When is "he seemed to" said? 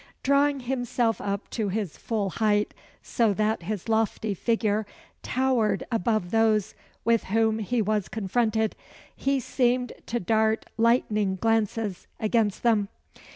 9.15-10.19